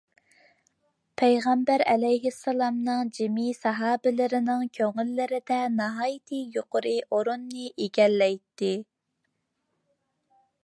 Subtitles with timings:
[1.21, 8.73] پەيغەمبەر ئەلەيھىسسالامنىڭ جىمى ساھابىلىرىنىڭ كۆڭۈللىرىدە ناھايىتى يۇقىرى ئورۇننى ئىگىلەيتتى.